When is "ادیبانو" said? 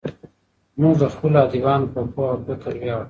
1.47-1.91